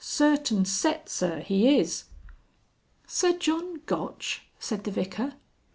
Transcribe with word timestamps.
Certain 0.03 0.65
set, 0.65 1.09
Sir, 1.09 1.41
he 1.41 1.77
is." 1.77 2.05
"Sir 3.05 3.37
John 3.37 3.81
Gotch!" 3.85 4.41
said 4.57 4.83
the 4.83 4.89
Vicar. 4.89 5.35